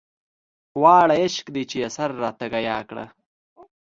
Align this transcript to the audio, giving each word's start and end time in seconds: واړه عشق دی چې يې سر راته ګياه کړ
واړه 0.81 1.15
عشق 1.23 1.45
دی 1.55 1.63
چې 1.69 1.77
يې 1.81 1.89
سر 1.95 2.09
راته 2.23 2.45
ګياه 2.53 2.81
کړ 2.89 2.97